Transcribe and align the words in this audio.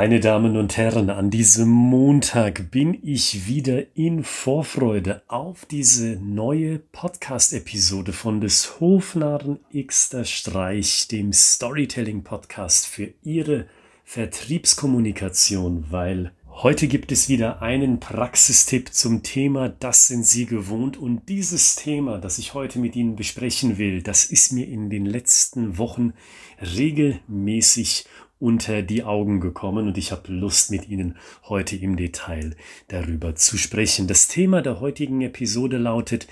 Meine 0.00 0.18
Damen 0.18 0.56
und 0.56 0.78
Herren, 0.78 1.10
an 1.10 1.28
diesem 1.28 1.68
Montag 1.68 2.70
bin 2.70 2.98
ich 3.02 3.46
wieder 3.46 3.94
in 3.94 4.24
Vorfreude 4.24 5.20
auf 5.28 5.66
diese 5.66 6.16
neue 6.22 6.78
Podcast-Episode 6.78 8.14
von 8.14 8.40
des 8.40 8.80
Hofnarren 8.80 9.58
Xter 9.76 10.24
Streich, 10.24 11.06
dem 11.08 11.34
Storytelling-Podcast 11.34 12.86
für 12.86 13.12
Ihre 13.22 13.66
Vertriebskommunikation, 14.06 15.84
weil 15.90 16.32
heute 16.48 16.88
gibt 16.88 17.12
es 17.12 17.28
wieder 17.28 17.60
einen 17.60 18.00
Praxistipp 18.00 18.94
zum 18.94 19.22
Thema 19.22 19.68
Das 19.68 20.06
sind 20.06 20.24
Sie 20.24 20.46
gewohnt. 20.46 20.96
Und 20.96 21.28
dieses 21.28 21.74
Thema, 21.76 22.16
das 22.16 22.38
ich 22.38 22.54
heute 22.54 22.78
mit 22.78 22.96
Ihnen 22.96 23.16
besprechen 23.16 23.76
will, 23.76 24.00
das 24.00 24.24
ist 24.24 24.50
mir 24.50 24.66
in 24.66 24.88
den 24.88 25.04
letzten 25.04 25.76
Wochen 25.76 26.14
regelmäßig 26.62 28.06
unter 28.40 28.82
die 28.82 29.04
Augen 29.04 29.38
gekommen 29.38 29.86
und 29.86 29.98
ich 29.98 30.10
habe 30.10 30.32
Lust 30.32 30.70
mit 30.70 30.88
Ihnen 30.88 31.16
heute 31.44 31.76
im 31.76 31.96
Detail 31.96 32.56
darüber 32.88 33.36
zu 33.36 33.58
sprechen. 33.58 34.06
Das 34.06 34.26
Thema 34.26 34.62
der 34.62 34.80
heutigen 34.80 35.20
Episode 35.20 35.76
lautet 35.76 36.26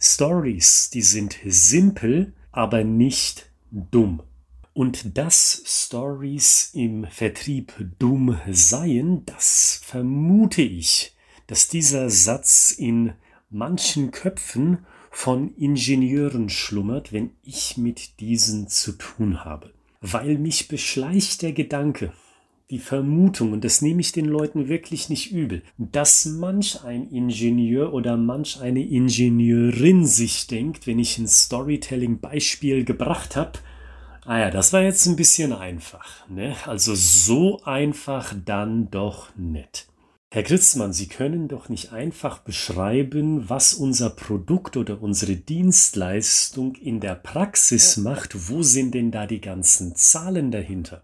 Stories, 0.00 0.90
die 0.90 1.02
sind 1.02 1.36
simpel, 1.44 2.32
aber 2.52 2.84
nicht 2.84 3.50
dumm. 3.70 4.22
Und 4.72 5.18
dass 5.18 5.62
Stories 5.66 6.70
im 6.72 7.04
Vertrieb 7.10 7.72
dumm 7.98 8.38
seien, 8.48 9.26
das 9.26 9.80
vermute 9.84 10.62
ich, 10.62 11.16
dass 11.48 11.66
dieser 11.66 12.08
Satz 12.08 12.70
in 12.70 13.14
manchen 13.50 14.12
Köpfen 14.12 14.86
von 15.10 15.52
Ingenieuren 15.56 16.48
schlummert, 16.48 17.12
wenn 17.12 17.30
ich 17.42 17.76
mit 17.76 18.20
diesen 18.20 18.68
zu 18.68 18.92
tun 18.92 19.44
habe 19.44 19.72
weil 20.00 20.38
mich 20.38 20.68
beschleicht 20.68 21.42
der 21.42 21.52
Gedanke, 21.52 22.12
die 22.70 22.78
Vermutung, 22.78 23.52
und 23.52 23.64
das 23.64 23.80
nehme 23.80 24.00
ich 24.00 24.12
den 24.12 24.26
Leuten 24.26 24.68
wirklich 24.68 25.08
nicht 25.08 25.32
übel, 25.32 25.62
dass 25.78 26.26
manch 26.26 26.84
ein 26.84 27.08
Ingenieur 27.10 27.94
oder 27.94 28.16
manch 28.16 28.60
eine 28.60 28.84
Ingenieurin 28.84 30.04
sich 30.06 30.46
denkt, 30.46 30.86
wenn 30.86 30.98
ich 30.98 31.18
ein 31.18 31.26
Storytelling-Beispiel 31.28 32.84
gebracht 32.84 33.36
habe, 33.36 33.58
ah 34.26 34.38
ja, 34.38 34.50
das 34.50 34.74
war 34.74 34.82
jetzt 34.82 35.06
ein 35.06 35.16
bisschen 35.16 35.54
einfach, 35.54 36.28
ne? 36.28 36.54
Also 36.66 36.94
so 36.94 37.62
einfach 37.64 38.34
dann 38.44 38.90
doch 38.90 39.34
nicht. 39.36 39.86
Herr 40.30 40.42
Gritzmann, 40.42 40.92
Sie 40.92 41.06
können 41.06 41.48
doch 41.48 41.70
nicht 41.70 41.90
einfach 41.94 42.40
beschreiben, 42.40 43.48
was 43.48 43.72
unser 43.72 44.10
Produkt 44.10 44.76
oder 44.76 45.00
unsere 45.00 45.36
Dienstleistung 45.36 46.74
in 46.74 47.00
der 47.00 47.14
Praxis 47.14 47.96
macht. 47.96 48.50
Wo 48.50 48.62
sind 48.62 48.92
denn 48.92 49.10
da 49.10 49.26
die 49.26 49.40
ganzen 49.40 49.96
Zahlen 49.96 50.50
dahinter? 50.50 51.02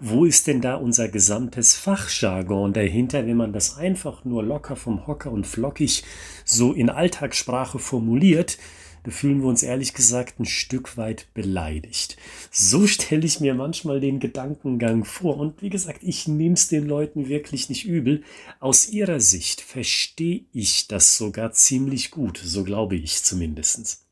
Wo 0.00 0.24
ist 0.24 0.48
denn 0.48 0.60
da 0.60 0.74
unser 0.74 1.06
gesamtes 1.08 1.76
Fachjargon 1.76 2.72
dahinter, 2.72 3.24
wenn 3.24 3.36
man 3.36 3.52
das 3.52 3.76
einfach 3.76 4.24
nur 4.24 4.42
locker 4.42 4.74
vom 4.74 5.06
Hocker 5.06 5.30
und 5.30 5.46
flockig 5.46 6.02
so 6.44 6.72
in 6.72 6.90
Alltagssprache 6.90 7.78
formuliert? 7.78 8.58
Da 9.06 9.12
fühlen 9.12 9.40
wir 9.40 9.48
uns 9.48 9.62
ehrlich 9.62 9.94
gesagt 9.94 10.40
ein 10.40 10.46
Stück 10.46 10.96
weit 10.96 11.32
beleidigt. 11.32 12.16
So 12.50 12.88
stelle 12.88 13.24
ich 13.24 13.38
mir 13.38 13.54
manchmal 13.54 14.00
den 14.00 14.18
Gedankengang 14.18 15.04
vor. 15.04 15.36
Und 15.36 15.62
wie 15.62 15.70
gesagt, 15.70 16.02
ich 16.02 16.26
nehme 16.26 16.54
es 16.54 16.66
den 16.66 16.88
Leuten 16.88 17.28
wirklich 17.28 17.68
nicht 17.68 17.84
übel. 17.84 18.24
Aus 18.58 18.88
ihrer 18.88 19.20
Sicht 19.20 19.60
verstehe 19.60 20.46
ich 20.52 20.88
das 20.88 21.16
sogar 21.16 21.52
ziemlich 21.52 22.10
gut, 22.10 22.40
so 22.42 22.64
glaube 22.64 22.96
ich 22.96 23.22
zumindest. 23.22 24.04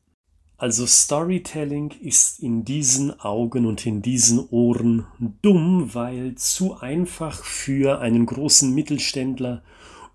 Also 0.55 0.85
Storytelling 0.85 1.91
ist 1.99 2.39
in 2.39 2.63
diesen 2.63 3.19
Augen 3.19 3.65
und 3.65 3.85
in 3.85 4.01
diesen 4.01 4.47
Ohren 4.47 5.07
dumm, 5.41 5.93
weil 5.93 6.35
zu 6.35 6.79
einfach 6.79 7.43
für 7.43 7.99
einen 7.99 8.25
großen 8.25 8.73
Mittelständler 8.73 9.61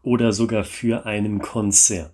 oder 0.03 0.33
sogar 0.33 0.65
für 0.65 1.05
einen 1.05 1.41
Konzern. 1.41 2.13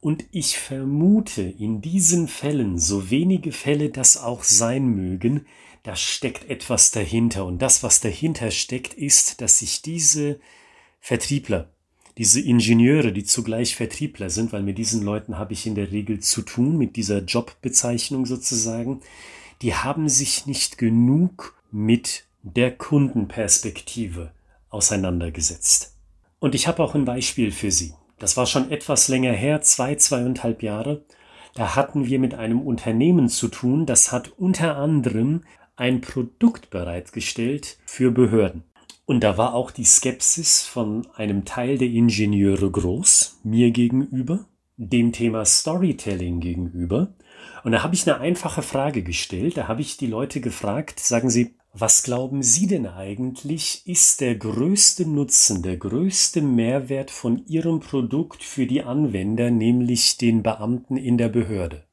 Und 0.00 0.24
ich 0.30 0.58
vermute, 0.58 1.42
in 1.42 1.80
diesen 1.80 2.28
Fällen, 2.28 2.78
so 2.78 3.10
wenige 3.10 3.50
Fälle 3.52 3.90
das 3.90 4.16
auch 4.16 4.44
sein 4.44 4.86
mögen, 4.86 5.46
da 5.82 5.96
steckt 5.96 6.48
etwas 6.48 6.90
dahinter. 6.90 7.44
Und 7.44 7.60
das, 7.60 7.82
was 7.82 8.00
dahinter 8.00 8.50
steckt, 8.50 8.94
ist, 8.94 9.40
dass 9.40 9.58
sich 9.58 9.82
diese 9.82 10.38
Vertriebler, 11.00 11.70
diese 12.16 12.40
Ingenieure, 12.40 13.12
die 13.12 13.24
zugleich 13.24 13.74
Vertriebler 13.74 14.30
sind, 14.30 14.52
weil 14.52 14.62
mit 14.62 14.78
diesen 14.78 15.02
Leuten 15.02 15.38
habe 15.38 15.52
ich 15.52 15.66
in 15.66 15.74
der 15.74 15.90
Regel 15.90 16.20
zu 16.20 16.42
tun, 16.42 16.76
mit 16.76 16.96
dieser 16.96 17.20
Jobbezeichnung 17.20 18.26
sozusagen, 18.26 19.00
die 19.62 19.74
haben 19.74 20.08
sich 20.08 20.46
nicht 20.46 20.78
genug 20.78 21.56
mit 21.72 22.24
der 22.42 22.76
Kundenperspektive 22.76 24.32
auseinandergesetzt. 24.68 25.94
Und 26.38 26.54
ich 26.54 26.68
habe 26.68 26.82
auch 26.82 26.94
ein 26.94 27.04
Beispiel 27.04 27.50
für 27.50 27.70
Sie. 27.70 27.94
Das 28.18 28.36
war 28.36 28.46
schon 28.46 28.70
etwas 28.70 29.08
länger 29.08 29.32
her, 29.32 29.60
zwei, 29.62 29.94
zweieinhalb 29.94 30.62
Jahre. 30.62 31.04
Da 31.54 31.76
hatten 31.76 32.06
wir 32.06 32.18
mit 32.18 32.34
einem 32.34 32.60
Unternehmen 32.60 33.28
zu 33.28 33.48
tun, 33.48 33.86
das 33.86 34.12
hat 34.12 34.28
unter 34.38 34.76
anderem 34.76 35.42
ein 35.76 36.00
Produkt 36.00 36.70
bereitgestellt 36.70 37.78
für 37.86 38.10
Behörden. 38.10 38.64
Und 39.06 39.24
da 39.24 39.38
war 39.38 39.54
auch 39.54 39.70
die 39.70 39.84
Skepsis 39.84 40.62
von 40.62 41.06
einem 41.14 41.44
Teil 41.44 41.78
der 41.78 41.88
Ingenieure 41.88 42.70
groß, 42.70 43.40
mir 43.42 43.70
gegenüber, 43.70 44.44
dem 44.76 45.12
Thema 45.12 45.44
Storytelling 45.44 46.40
gegenüber. 46.40 47.14
Und 47.64 47.72
da 47.72 47.82
habe 47.82 47.94
ich 47.94 48.08
eine 48.08 48.20
einfache 48.20 48.62
Frage 48.62 49.02
gestellt. 49.02 49.56
Da 49.56 49.66
habe 49.66 49.80
ich 49.80 49.96
die 49.96 50.06
Leute 50.06 50.40
gefragt, 50.40 51.00
sagen 51.00 51.30
Sie, 51.30 51.54
was 51.72 52.02
glauben 52.02 52.42
Sie 52.42 52.66
denn 52.66 52.86
eigentlich, 52.86 53.82
ist 53.86 54.20
der 54.20 54.34
größte 54.36 55.06
Nutzen, 55.06 55.62
der 55.62 55.76
größte 55.76 56.40
Mehrwert 56.42 57.10
von 57.10 57.46
Ihrem 57.46 57.80
Produkt 57.80 58.42
für 58.42 58.66
die 58.66 58.82
Anwender, 58.82 59.50
nämlich 59.50 60.16
den 60.16 60.42
Beamten 60.42 60.96
in 60.96 61.18
der 61.18 61.28
Behörde? 61.28 61.84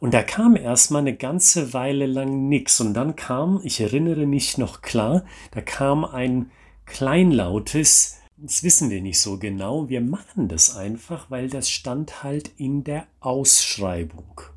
Und 0.00 0.12
da 0.12 0.22
kam 0.22 0.54
erstmal 0.54 1.00
eine 1.00 1.16
ganze 1.16 1.72
Weile 1.72 2.06
lang 2.06 2.48
nichts. 2.48 2.80
Und 2.80 2.94
dann 2.94 3.16
kam, 3.16 3.60
ich 3.64 3.80
erinnere 3.80 4.26
mich 4.26 4.58
noch 4.58 4.82
klar, 4.82 5.24
da 5.52 5.62
kam 5.62 6.04
ein 6.04 6.50
kleinlautes, 6.84 8.18
das 8.36 8.62
wissen 8.62 8.90
wir 8.90 9.00
nicht 9.00 9.18
so 9.18 9.38
genau, 9.38 9.88
wir 9.88 10.02
machen 10.02 10.48
das 10.48 10.76
einfach, 10.76 11.30
weil 11.30 11.48
das 11.48 11.70
stand 11.70 12.22
halt 12.22 12.50
in 12.58 12.84
der 12.84 13.06
Ausschreibung. 13.20 14.53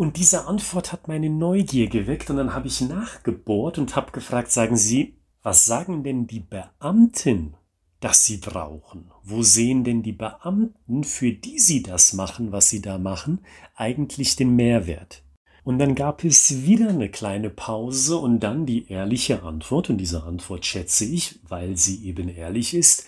Und 0.00 0.16
diese 0.16 0.46
Antwort 0.46 0.92
hat 0.92 1.08
meine 1.08 1.28
Neugier 1.28 1.86
geweckt 1.86 2.30
und 2.30 2.38
dann 2.38 2.54
habe 2.54 2.68
ich 2.68 2.80
nachgebohrt 2.80 3.76
und 3.76 3.96
habe 3.96 4.12
gefragt, 4.12 4.50
sagen 4.50 4.78
Sie, 4.78 5.18
was 5.42 5.66
sagen 5.66 6.02
denn 6.04 6.26
die 6.26 6.40
Beamten, 6.40 7.54
dass 8.00 8.24
sie 8.24 8.38
brauchen? 8.38 9.10
Wo 9.22 9.42
sehen 9.42 9.84
denn 9.84 10.02
die 10.02 10.14
Beamten, 10.14 11.04
für 11.04 11.32
die 11.32 11.58
sie 11.58 11.82
das 11.82 12.14
machen, 12.14 12.50
was 12.50 12.70
sie 12.70 12.80
da 12.80 12.96
machen, 12.96 13.40
eigentlich 13.76 14.36
den 14.36 14.56
Mehrwert? 14.56 15.22
Und 15.64 15.78
dann 15.78 15.94
gab 15.94 16.24
es 16.24 16.62
wieder 16.62 16.88
eine 16.88 17.10
kleine 17.10 17.50
Pause 17.50 18.16
und 18.16 18.40
dann 18.40 18.64
die 18.64 18.88
ehrliche 18.90 19.42
Antwort, 19.42 19.90
und 19.90 19.98
diese 19.98 20.22
Antwort 20.22 20.64
schätze 20.64 21.04
ich, 21.04 21.40
weil 21.46 21.76
sie 21.76 22.06
eben 22.06 22.30
ehrlich 22.30 22.72
ist. 22.72 23.04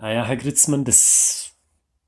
Naja, 0.00 0.24
Herr 0.24 0.36
Gritzmann, 0.36 0.84
das 0.84 1.51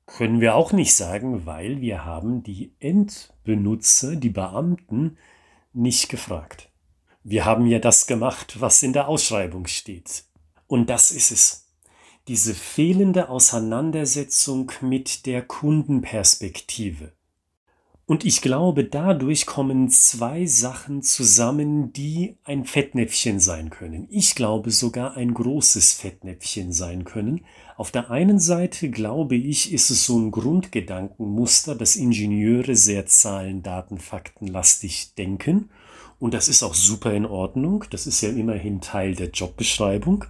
können 0.05 0.39
wir 0.39 0.55
auch 0.55 0.71
nicht 0.71 0.93
sagen, 0.93 1.45
weil 1.45 1.81
wir 1.81 2.05
haben 2.05 2.43
die 2.43 2.73
Endbenutzer, 2.79 4.15
die 4.15 4.29
Beamten, 4.29 5.17
nicht 5.73 6.09
gefragt. 6.09 6.69
Wir 7.23 7.45
haben 7.45 7.65
ja 7.65 7.79
das 7.79 8.05
gemacht, 8.05 8.61
was 8.61 8.83
in 8.83 8.93
der 8.93 9.07
Ausschreibung 9.07 9.65
steht. 9.65 10.25
Und 10.67 10.89
das 10.89 11.11
ist 11.11 11.31
es. 11.31 11.67
Diese 12.27 12.53
fehlende 12.53 13.29
Auseinandersetzung 13.29 14.71
mit 14.81 15.25
der 15.25 15.41
Kundenperspektive. 15.41 17.14
Und 18.07 18.23
ich 18.23 18.43
glaube, 18.43 18.83
dadurch 18.83 19.47
kommen 19.47 19.89
zwei 19.89 20.45
Sachen 20.45 21.01
zusammen, 21.01 21.91
die 21.91 22.37
ein 22.43 22.63
Fettnäpfchen 22.63 23.39
sein 23.39 23.71
können. 23.71 24.07
Ich 24.11 24.35
glaube 24.35 24.69
sogar 24.69 25.17
ein 25.17 25.33
großes 25.33 25.93
Fettnäpfchen 25.93 26.71
sein 26.71 27.03
können. 27.03 27.45
Auf 27.77 27.89
der 27.89 28.11
einen 28.11 28.39
Seite 28.39 28.91
glaube 28.91 29.35
ich, 29.35 29.73
ist 29.73 29.89
es 29.89 30.05
so 30.05 30.19
ein 30.19 30.29
Grundgedankenmuster, 30.29 31.73
dass 31.73 31.95
Ingenieure 31.95 32.75
sehr 32.75 33.07
Zahlen, 33.07 33.63
Daten, 33.63 33.97
Fakten 33.97 34.45
lastig 34.45 35.15
denken. 35.15 35.71
Und 36.19 36.35
das 36.35 36.47
ist 36.47 36.61
auch 36.61 36.75
super 36.75 37.11
in 37.11 37.25
Ordnung. 37.25 37.85
Das 37.89 38.05
ist 38.05 38.21
ja 38.21 38.29
immerhin 38.29 38.81
Teil 38.81 39.15
der 39.15 39.31
Jobbeschreibung, 39.31 40.25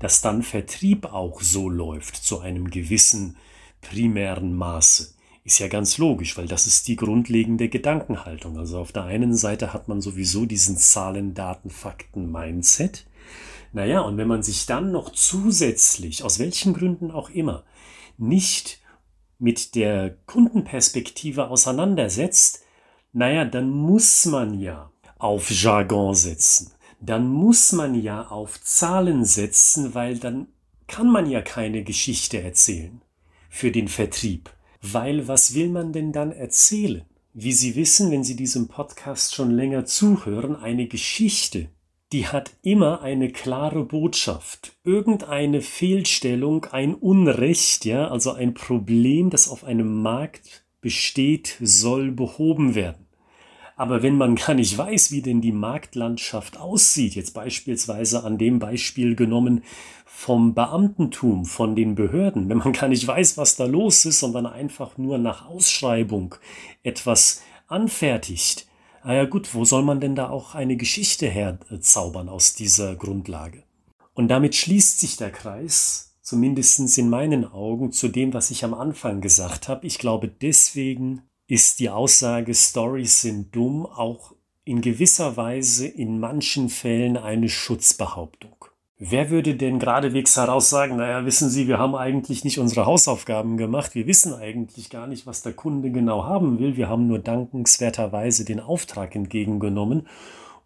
dass 0.00 0.20
dann 0.20 0.42
Vertrieb 0.42 1.06
auch 1.06 1.40
so 1.40 1.68
läuft 1.68 2.16
zu 2.16 2.40
einem 2.40 2.70
gewissen 2.70 3.36
primären 3.82 4.52
Maße. 4.52 5.19
Ist 5.42 5.58
ja 5.58 5.68
ganz 5.68 5.98
logisch, 5.98 6.36
weil 6.36 6.46
das 6.46 6.66
ist 6.66 6.86
die 6.86 6.96
grundlegende 6.96 7.68
Gedankenhaltung. 7.68 8.58
Also 8.58 8.78
auf 8.78 8.92
der 8.92 9.04
einen 9.04 9.34
Seite 9.34 9.72
hat 9.72 9.88
man 9.88 10.00
sowieso 10.00 10.44
diesen 10.46 10.76
Zahlen, 10.76 11.34
Daten, 11.34 11.70
Fakten, 11.70 12.30
Mindset. 12.30 13.06
Naja, 13.72 14.00
und 14.00 14.16
wenn 14.16 14.28
man 14.28 14.42
sich 14.42 14.66
dann 14.66 14.92
noch 14.92 15.10
zusätzlich, 15.10 16.24
aus 16.24 16.38
welchen 16.38 16.74
Gründen 16.74 17.10
auch 17.10 17.30
immer, 17.30 17.64
nicht 18.18 18.80
mit 19.38 19.74
der 19.74 20.10
Kundenperspektive 20.26 21.48
auseinandersetzt, 21.48 22.62
naja, 23.12 23.44
dann 23.44 23.70
muss 23.70 24.26
man 24.26 24.58
ja 24.60 24.90
auf 25.18 25.50
Jargon 25.50 26.14
setzen. 26.14 26.72
dann 27.00 27.28
muss 27.28 27.72
man 27.72 27.94
ja 27.94 28.26
auf 28.28 28.60
Zahlen 28.62 29.24
setzen, 29.24 29.94
weil 29.94 30.18
dann 30.18 30.48
kann 30.86 31.10
man 31.10 31.28
ja 31.30 31.40
keine 31.40 31.82
Geschichte 31.82 32.42
erzählen 32.42 33.00
für 33.48 33.70
den 33.70 33.88
Vertrieb. 33.88 34.50
Weil 34.80 35.28
was 35.28 35.54
will 35.54 35.68
man 35.68 35.92
denn 35.92 36.12
dann 36.12 36.32
erzählen? 36.32 37.04
Wie 37.32 37.52
Sie 37.52 37.76
wissen, 37.76 38.10
wenn 38.10 38.24
Sie 38.24 38.34
diesem 38.34 38.68
Podcast 38.68 39.34
schon 39.34 39.50
länger 39.50 39.84
zuhören, 39.84 40.56
eine 40.56 40.86
Geschichte, 40.86 41.68
die 42.12 42.26
hat 42.26 42.50
immer 42.62 43.02
eine 43.02 43.30
klare 43.30 43.84
Botschaft. 43.84 44.72
Irgendeine 44.82 45.60
Fehlstellung, 45.60 46.64
ein 46.66 46.94
Unrecht, 46.94 47.84
ja, 47.84 48.08
also 48.08 48.32
ein 48.32 48.54
Problem, 48.54 49.30
das 49.30 49.48
auf 49.48 49.64
einem 49.64 50.02
Markt 50.02 50.64
besteht, 50.80 51.56
soll 51.60 52.10
behoben 52.10 52.74
werden. 52.74 53.06
Aber 53.80 54.02
wenn 54.02 54.18
man 54.18 54.34
gar 54.34 54.52
nicht 54.52 54.76
weiß, 54.76 55.10
wie 55.10 55.22
denn 55.22 55.40
die 55.40 55.52
Marktlandschaft 55.52 56.58
aussieht, 56.58 57.14
jetzt 57.14 57.32
beispielsweise 57.32 58.24
an 58.24 58.36
dem 58.36 58.58
Beispiel 58.58 59.16
genommen 59.16 59.64
vom 60.04 60.52
Beamtentum, 60.52 61.46
von 61.46 61.74
den 61.74 61.94
Behörden, 61.94 62.50
wenn 62.50 62.58
man 62.58 62.74
gar 62.74 62.88
nicht 62.88 63.08
weiß, 63.08 63.38
was 63.38 63.56
da 63.56 63.64
los 63.64 64.04
ist, 64.04 64.20
sondern 64.20 64.44
einfach 64.44 64.98
nur 64.98 65.16
nach 65.16 65.48
Ausschreibung 65.48 66.34
etwas 66.82 67.40
anfertigt, 67.68 68.66
ah 69.00 69.14
ja 69.14 69.24
gut, 69.24 69.54
wo 69.54 69.64
soll 69.64 69.82
man 69.82 69.98
denn 69.98 70.14
da 70.14 70.28
auch 70.28 70.54
eine 70.54 70.76
Geschichte 70.76 71.26
herzaubern 71.26 72.28
aus 72.28 72.52
dieser 72.52 72.96
Grundlage? 72.96 73.62
Und 74.12 74.28
damit 74.28 74.54
schließt 74.56 75.00
sich 75.00 75.16
der 75.16 75.30
Kreis, 75.30 76.18
zumindest 76.20 76.98
in 76.98 77.08
meinen 77.08 77.50
Augen, 77.50 77.92
zu 77.92 78.08
dem, 78.08 78.34
was 78.34 78.50
ich 78.50 78.62
am 78.62 78.74
Anfang 78.74 79.22
gesagt 79.22 79.68
habe. 79.68 79.86
Ich 79.86 79.98
glaube, 79.98 80.28
deswegen 80.28 81.22
ist 81.50 81.80
die 81.80 81.90
Aussage, 81.90 82.54
Stories 82.54 83.22
sind 83.22 83.56
dumm, 83.56 83.84
auch 83.84 84.34
in 84.64 84.80
gewisser 84.80 85.36
Weise 85.36 85.88
in 85.88 86.20
manchen 86.20 86.68
Fällen 86.68 87.16
eine 87.16 87.48
Schutzbehauptung. 87.48 88.54
Wer 88.98 89.30
würde 89.30 89.56
denn 89.56 89.80
geradewegs 89.80 90.36
heraus 90.36 90.70
sagen, 90.70 90.96
naja, 90.96 91.24
wissen 91.24 91.50
Sie, 91.50 91.66
wir 91.66 91.78
haben 91.78 91.96
eigentlich 91.96 92.44
nicht 92.44 92.60
unsere 92.60 92.86
Hausaufgaben 92.86 93.56
gemacht, 93.56 93.96
wir 93.96 94.06
wissen 94.06 94.32
eigentlich 94.32 94.90
gar 94.90 95.08
nicht, 95.08 95.26
was 95.26 95.42
der 95.42 95.54
Kunde 95.54 95.90
genau 95.90 96.24
haben 96.24 96.60
will, 96.60 96.76
wir 96.76 96.88
haben 96.88 97.08
nur 97.08 97.18
dankenswerterweise 97.18 98.44
den 98.44 98.60
Auftrag 98.60 99.16
entgegengenommen 99.16 100.06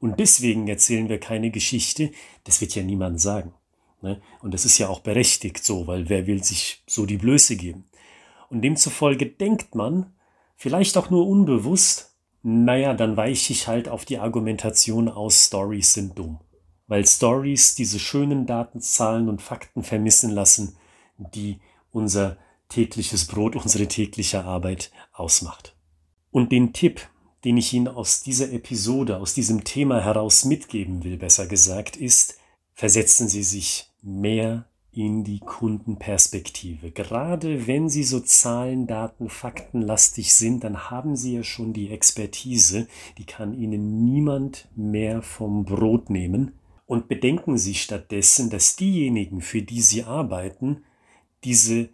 und 0.01 0.21
deswegen 0.21 0.69
erzählen 0.69 1.09
wir 1.09 1.19
keine 1.19 1.51
Geschichte, 1.51 2.11
das 2.43 2.61
wird 2.61 2.75
ja 2.75 2.83
niemand 2.83 3.23
sagen. 3.23 3.55
Ne? 4.03 4.21
Und 4.43 4.53
das 4.53 4.67
ist 4.67 4.77
ja 4.77 4.89
auch 4.89 5.01
berechtigt 5.01 5.65
so, 5.65 5.87
weil 5.87 6.11
wer 6.11 6.27
will 6.27 6.45
sich 6.45 6.83
so 6.87 7.07
die 7.07 7.17
Blöße 7.17 7.57
geben? 7.57 7.85
Und 8.51 8.61
demzufolge 8.61 9.27
denkt 9.27 9.75
man, 9.75 10.13
vielleicht 10.56 10.97
auch 10.97 11.11
nur 11.11 11.27
unbewusst, 11.27 12.15
naja, 12.43 12.93
dann 12.93 13.17
weiche 13.17 13.53
ich 13.53 13.69
halt 13.69 13.89
auf 13.89 14.05
die 14.05 14.19
Argumentation 14.19 15.09
aus, 15.09 15.47
Stories 15.47 15.95
sind 15.95 16.19
dumm. 16.19 16.41
Weil 16.87 17.06
Stories 17.06 17.75
diese 17.75 17.99
schönen 17.99 18.47
Daten, 18.47 18.81
Zahlen 18.81 19.29
und 19.29 19.41
Fakten 19.41 19.83
vermissen 19.83 20.31
lassen, 20.31 20.77
die 21.17 21.61
unser 21.91 22.37
tägliches 22.69 23.27
Brot, 23.27 23.56
unsere 23.62 23.89
tägliche 23.89 24.45
Arbeit 24.45 24.93
ausmacht. 25.12 25.75
Und 26.31 26.53
den 26.53 26.73
Tipp, 26.73 27.00
den 27.45 27.57
ich 27.57 27.73
Ihnen 27.73 27.89
aus 27.89 28.23
dieser 28.23 28.53
Episode, 28.53 29.19
aus 29.19 29.33
diesem 29.33 29.65
Thema 29.65 30.03
heraus 30.03 30.45
mitgeben 30.45 31.05
will, 31.05 31.17
besser 31.17 31.47
gesagt, 31.47 31.97
ist, 31.97 32.39
versetzen 32.75 33.29
Sie 33.29 33.43
sich 33.43 33.91
mehr 34.03 34.67
in 34.96 35.25
die 35.25 35.41
Kundenperspektive. 35.41 36.91
Gerade 36.91 37.67
wenn 37.67 37.88
Sie 37.88 38.05
so 38.05 38.20
Zahlen, 38.20 38.87
Daten, 38.87 39.29
Faktenlastig 39.29 40.35
sind, 40.35 40.64
dann 40.64 40.91
haben 40.91 41.17
Sie 41.17 41.35
ja 41.35 41.43
schon 41.43 41.73
die 41.73 41.91
Expertise, 41.91 42.87
die 43.19 43.25
kann 43.25 43.55
Ihnen 43.55 44.05
niemand 44.05 44.69
mehr 44.76 45.23
vom 45.23 45.64
Brot 45.64 46.11
nehmen. 46.11 46.52
Und 46.87 47.08
bedenken 47.08 47.56
Sie 47.56 47.75
stattdessen, 47.75 48.50
dass 48.50 48.76
diejenigen, 48.76 49.41
für 49.41 49.62
die 49.62 49.81
Sie 49.81 50.05
arbeiten, 50.05 50.85
diese 51.44 51.88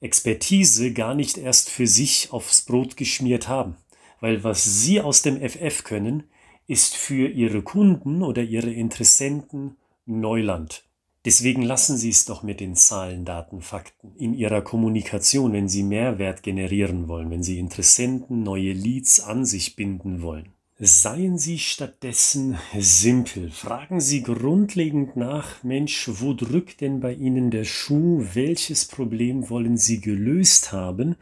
Expertise 0.00 0.92
gar 0.92 1.14
nicht 1.14 1.36
erst 1.36 1.68
für 1.68 1.86
sich 1.86 2.32
aufs 2.32 2.62
Brot 2.62 2.96
geschmiert 2.96 3.48
haben. 3.48 3.76
Weil 4.20 4.44
was 4.44 4.82
Sie 4.82 5.00
aus 5.00 5.22
dem 5.22 5.36
FF 5.40 5.84
können, 5.84 6.24
ist 6.66 6.96
für 6.96 7.28
Ihre 7.28 7.62
Kunden 7.62 8.22
oder 8.22 8.42
Ihre 8.42 8.70
Interessenten 8.70 9.76
Neuland. 10.06 10.89
Deswegen 11.26 11.60
lassen 11.60 11.98
Sie 11.98 12.08
es 12.08 12.24
doch 12.24 12.42
mit 12.42 12.60
den 12.60 12.74
Zahlen, 12.74 13.26
Daten, 13.26 13.60
Fakten 13.60 14.14
in 14.16 14.32
Ihrer 14.32 14.62
Kommunikation, 14.62 15.52
wenn 15.52 15.68
Sie 15.68 15.82
Mehrwert 15.82 16.42
generieren 16.42 17.08
wollen, 17.08 17.30
wenn 17.30 17.42
Sie 17.42 17.58
Interessenten, 17.58 18.42
neue 18.42 18.72
Leads 18.72 19.20
an 19.20 19.44
sich 19.44 19.76
binden 19.76 20.22
wollen. 20.22 20.54
Seien 20.78 21.36
Sie 21.36 21.58
stattdessen 21.58 22.56
simpel. 22.78 23.50
Fragen 23.50 24.00
Sie 24.00 24.22
grundlegend 24.22 25.14
nach, 25.14 25.62
Mensch, 25.62 26.08
wo 26.10 26.32
drückt 26.32 26.80
denn 26.80 27.00
bei 27.00 27.12
Ihnen 27.12 27.50
der 27.50 27.64
Schuh? 27.64 28.24
Welches 28.32 28.86
Problem 28.86 29.50
wollen 29.50 29.76
Sie 29.76 30.00
gelöst 30.00 30.72
haben? 30.72 31.16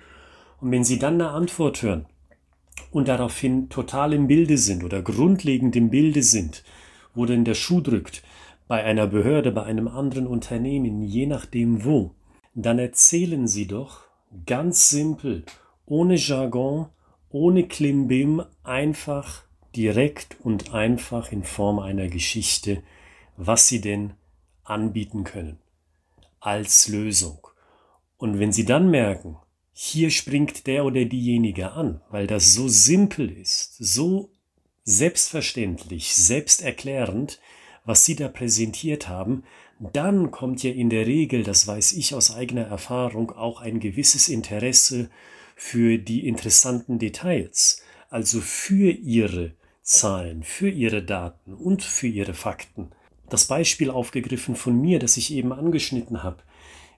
Und 0.61 0.71
wenn 0.71 0.85
Sie 0.85 1.01
dann 1.01 1.15
eine 1.15 1.31
Antwort 1.31 1.83
hören 1.83 2.07
und 2.93 3.09
daraufhin 3.09 3.69
total 3.69 4.13
im 4.13 4.29
Bilde 4.29 4.59
sind 4.59 4.85
oder 4.85 5.03
grundlegend 5.03 5.75
im 5.75 5.91
Bilde 5.91 6.23
sind, 6.23 6.63
wo 7.17 7.27
denn 7.27 7.45
der 7.45 7.55
Schuh 7.55 7.81
drückt, 7.81 8.23
bei 8.69 8.85
einer 8.85 9.07
Behörde, 9.07 9.51
bei 9.51 9.65
einem 9.65 9.89
anderen 9.89 10.27
Unternehmen, 10.27 11.03
je 11.03 11.27
nachdem 11.27 11.85
wo, 11.85 12.15
dann 12.55 12.79
erzählen 12.79 13.49
Sie 13.49 13.67
doch 13.67 14.03
ganz 14.47 14.91
simpel, 14.91 15.45
ohne 15.87 16.17
Jargon, 16.17 16.87
ohne 17.31 17.67
Klimbim, 17.67 18.43
einfach, 18.63 19.45
direkt 19.75 20.37
und 20.43 20.75
einfach 20.75 21.33
in 21.33 21.45
Form 21.45 21.79
einer 21.79 22.09
Geschichte, 22.09 22.83
was 23.37 23.69
Sie 23.69 23.81
denn 23.81 24.13
anbieten 24.65 25.25
können 25.25 25.59
als 26.41 26.89
Lösung. 26.89 27.47
Und 28.17 28.39
wenn 28.39 28.53
Sie 28.53 28.65
dann 28.65 28.91
merken, 28.91 29.37
hier 29.73 30.11
springt 30.11 30.67
der 30.67 30.85
oder 30.85 31.05
diejenige 31.05 31.73
an, 31.73 32.01
weil 32.11 32.27
das 32.27 32.53
so 32.53 32.69
simpel 32.69 33.31
ist, 33.31 33.77
so 33.79 34.31
selbstverständlich, 34.83 36.15
selbsterklärend, 36.17 37.41
was 37.89 38.05
Sie 38.05 38.17
da 38.17 38.29
präsentiert 38.29 39.09
haben, 39.09 39.45
dann 39.81 40.31
kommt 40.31 40.63
ja 40.63 40.71
in 40.71 40.91
der 40.91 41.07
Regel, 41.07 41.43
das 41.43 41.67
weiß 41.67 41.93
ich 41.95 42.15
aus 42.15 42.35
eigener 42.35 42.67
Erfahrung, 42.67 43.33
auch 43.33 43.63
ein 43.63 43.81
gewisses 43.81 44.29
Interesse 44.29 45.09
für 45.57 45.97
die 45.97 46.29
interessanten 46.29 46.99
Details, 46.99 47.83
also 48.11 48.43
für 48.43 48.91
Ihre 48.91 49.53
Zahlen, 49.83 50.43
für 50.43 50.69
Ihre 50.69 51.03
Daten 51.03 51.55
und 51.55 51.83
für 51.83 52.09
Ihre 52.09 52.35
Fakten. 52.35 52.91
Das 53.31 53.47
Beispiel 53.47 53.89
aufgegriffen 53.89 54.55
von 54.55 54.79
mir, 54.79 54.99
das 54.99 55.17
ich 55.17 55.33
eben 55.33 55.55
angeschnitten 55.55 56.23
habe. 56.23 56.43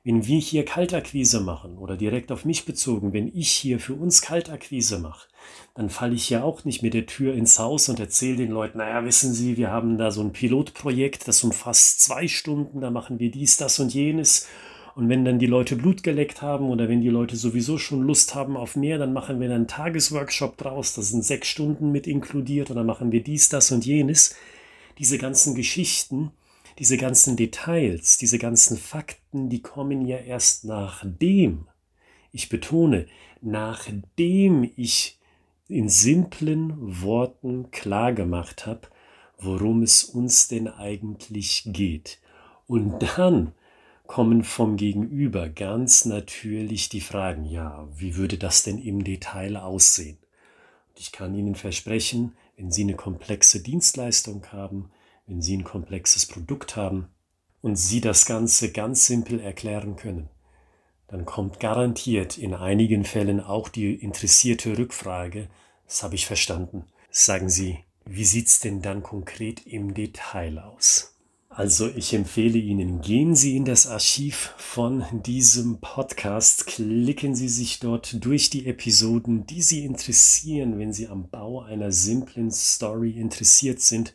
Wenn 0.03 0.27
wir 0.27 0.39
hier 0.39 0.65
Kaltakquise 0.65 1.41
machen 1.41 1.77
oder 1.77 1.95
direkt 1.95 2.33
auf 2.33 2.47
mich 2.47 2.65
bezogen, 2.65 3.13
wenn 3.13 3.29
ich 3.29 3.51
hier 3.51 3.79
für 3.79 3.93
uns 3.93 4.23
Kaltakquise 4.23 4.99
mache, 4.99 5.29
dann 5.75 5.91
falle 5.91 6.15
ich 6.15 6.31
ja 6.31 6.43
auch 6.43 6.65
nicht 6.65 6.83
mit 6.83 6.95
der 6.95 7.05
Tür 7.05 7.35
ins 7.35 7.59
Haus 7.59 7.91
und 7.91 8.01
erzähle 8.01 8.39
den 8.39 8.51
Leuten, 8.51 8.79
naja, 8.79 9.05
wissen 9.05 9.35
Sie, 9.35 9.59
wir 9.59 9.71
haben 9.71 9.99
da 9.99 10.11
so 10.11 10.23
ein 10.23 10.33
Pilotprojekt, 10.33 11.29
das 11.29 11.45
umfasst 11.45 12.01
zwei 12.01 12.29
Stunden, 12.29 12.81
da 12.81 12.91
machen 12.91 13.19
wir 13.19 13.31
dies, 13.31 13.59
das 13.59 13.79
und 13.79 13.93
jenes. 13.93 14.49
Und 14.95 15.11
wenn 15.11 15.25
dann 15.27 15.39
die 15.39 15.47
Leute 15.47 15.77
Blut 15.77 16.03
geleckt 16.03 16.41
haben 16.41 16.71
oder 16.71 16.89
wenn 16.89 17.03
die 17.03 17.11
Leute 17.11 17.37
sowieso 17.37 17.77
schon 17.77 18.03
Lust 18.03 18.35
haben 18.35 18.57
auf 18.57 18.77
mehr, 18.77 18.97
dann 18.97 19.13
machen 19.13 19.39
wir 19.39 19.49
dann 19.49 19.57
einen 19.59 19.69
Tagesworkshop 19.69 20.57
draus, 20.57 20.95
das 20.95 21.11
sind 21.11 21.27
sechs 21.27 21.49
Stunden 21.49 21.93
mit 21.93 22.07
inkludiert 22.07 22.71
dann 22.71 22.87
machen 22.87 23.13
wir 23.13 23.23
dies, 23.23 23.51
das 23.51 23.71
und 23.71 23.85
jenes. 23.85 24.35
Diese 24.99 25.19
ganzen 25.19 25.55
Geschichten, 25.55 26.33
diese 26.81 26.97
ganzen 26.97 27.37
Details, 27.37 28.17
diese 28.17 28.39
ganzen 28.39 28.79
Fakten, 28.79 29.51
die 29.51 29.61
kommen 29.61 30.07
ja 30.07 30.17
erst 30.17 30.65
nachdem, 30.65 31.69
ich 32.33 32.49
betone, 32.49 33.07
nachdem 33.43 34.71
ich 34.77 35.19
in 35.69 35.91
simplen 35.91 37.03
Worten 37.03 37.71
klar 37.71 38.15
gemacht 38.15 38.67
habe, 38.67 38.89
worum 39.39 39.83
es 39.83 40.05
uns 40.05 40.49
denn 40.49 40.69
eigentlich 40.69 41.65
geht. 41.67 42.19
Und 42.67 43.03
dann 43.19 43.53
kommen 44.07 44.43
vom 44.43 44.79
Gegenüber 44.79 45.51
ganz 45.51 46.07
natürlich 46.07 46.89
die 46.89 47.03
Fragen, 47.03 47.45
ja, 47.45 47.87
wie 47.95 48.17
würde 48.17 48.39
das 48.39 48.63
denn 48.63 48.79
im 48.79 49.05
Detail 49.05 49.59
aussehen? 49.59 50.17
Und 50.89 50.99
ich 50.99 51.13
kann 51.13 51.35
Ihnen 51.35 51.57
versprechen, 51.57 52.35
wenn 52.57 52.71
Sie 52.71 52.85
eine 52.85 52.97
komplexe 52.97 53.63
Dienstleistung 53.63 54.47
haben, 54.51 54.91
wenn 55.31 55.41
Sie 55.41 55.57
ein 55.57 55.65
komplexes 55.65 56.27
Produkt 56.27 56.75
haben 56.77 57.09
und 57.63 57.77
Sie 57.77 58.01
das 58.01 58.27
Ganze 58.27 58.73
ganz 58.73 59.07
simpel 59.07 59.39
erklären 59.39 59.95
können, 59.95 60.29
dann 61.07 61.25
kommt 61.25 61.61
garantiert 61.61 62.37
in 62.37 62.53
einigen 62.53 63.05
Fällen 63.05 63.41
auch 63.41 63.69
die 63.69 63.95
interessierte 63.95 64.77
Rückfrage, 64.77 65.49
das 65.87 66.03
habe 66.03 66.17
ich 66.17 66.27
verstanden. 66.27 66.85
Sagen 67.11 67.49
Sie, 67.49 67.79
wie 68.05 68.25
sieht's 68.25 68.59
denn 68.59 68.83
dann 68.83 69.03
konkret 69.05 69.67
im 69.67 69.95
Detail 69.95 70.59
aus? 70.59 71.15
Also 71.49 71.89
ich 71.89 72.13
empfehle 72.13 72.59
Ihnen, 72.59 73.01
gehen 73.01 73.35
Sie 73.37 73.57
in 73.57 73.65
das 73.65 73.87
Archiv 73.87 74.55
von 74.57 75.05
diesem 75.25 75.81
Podcast, 75.81 76.67
klicken 76.67 77.37
Sie 77.37 77.49
sich 77.49 77.79
dort 77.79 78.25
durch 78.25 78.51
die 78.51 78.67
Episoden, 78.67 79.47
die 79.47 79.63
Sie 79.63 79.85
interessieren, 79.85 80.79
wenn 80.79 80.93
Sie 80.93 81.09
am 81.09 81.29
Bau 81.29 81.61
einer 81.61 81.93
simplen 81.93 82.51
Story 82.51 83.11
interessiert 83.13 83.81
sind 83.81 84.13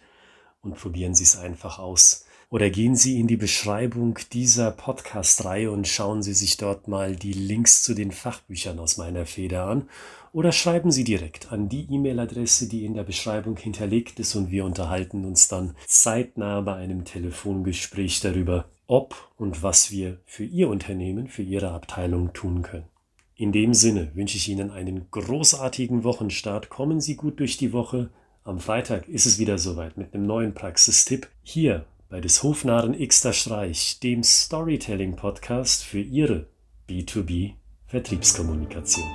und 0.66 0.76
probieren 0.76 1.16
Sie 1.16 1.24
es 1.24 1.38
einfach 1.38 1.80
aus. 1.80 2.26
Oder 2.50 2.70
gehen 2.70 2.96
Sie 2.96 3.20
in 3.20 3.28
die 3.28 3.38
Beschreibung 3.38 4.20
dieser 4.32 4.72
Podcast-Reihe 4.72 5.72
und 5.72 5.88
schauen 5.88 6.22
Sie 6.22 6.34
sich 6.34 6.58
dort 6.58 6.88
mal 6.88 7.16
die 7.16 7.34
Links 7.34 7.82
zu 7.82 7.94
den 7.94 8.12
Fachbüchern 8.12 8.80
aus 8.80 8.98
meiner 8.98 9.26
Feder 9.26 9.66
an. 9.66 9.90
Oder 10.32 10.52
schreiben 10.52 10.92
Sie 10.92 11.04
direkt 11.04 11.52
an 11.52 11.70
die 11.70 11.88
E-Mail-Adresse, 11.90 12.68
die 12.68 12.86
in 12.86 12.94
der 12.94 13.04
Beschreibung 13.04 13.58
hinterlegt 13.58 14.20
ist 14.20 14.36
und 14.36 14.52
wir 14.52 14.66
unterhalten 14.66 15.26
uns 15.26 15.48
dann 15.48 15.76
zeitnah 15.88 16.62
bei 16.62 16.76
einem 16.76 17.06
Telefongespräch 17.06 18.20
darüber, 18.20 18.66
ob 18.86 19.16
und 19.38 19.64
was 19.64 19.92
wir 19.92 20.20
für 20.26 20.44
Ihr 20.44 20.70
Unternehmen, 20.70 21.28
für 21.28 21.42
Ihre 21.42 21.72
Abteilung 21.72 22.34
tun 22.34 22.62
können. 22.62 22.86
In 23.38 23.52
dem 23.52 23.74
Sinne 23.74 24.12
wünsche 24.14 24.38
ich 24.38 24.48
Ihnen 24.48 24.72
einen 24.72 25.10
großartigen 25.12 26.04
Wochenstart. 26.04 26.70
Kommen 26.70 27.02
Sie 27.02 27.16
gut 27.16 27.40
durch 27.40 27.58
die 27.58 27.74
Woche. 27.74 28.10
Am 28.48 28.60
Freitag 28.60 29.08
ist 29.08 29.26
es 29.26 29.40
wieder 29.40 29.58
soweit 29.58 29.98
mit 29.98 30.14
einem 30.14 30.28
neuen 30.28 30.54
Praxistipp 30.54 31.28
hier 31.42 31.84
bei 32.10 32.22
des 32.22 32.44
Hofnarren 32.44 32.96
Xter 32.96 33.34
Streich, 33.34 34.00
dem 34.02 34.22
Storytelling 34.22 35.16
Podcast 35.16 35.84
für 35.84 36.00
Ihre 36.00 36.46
B2B 36.88 37.54
Vertriebskommunikation. 37.88 39.08